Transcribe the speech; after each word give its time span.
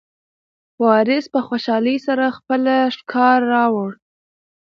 وارث 0.83 1.25
په 1.33 1.39
خوشحالۍ 1.47 1.97
سره 2.07 2.35
خپله 2.37 2.75
ښکار 2.97 3.39
راوړ. 3.53 3.89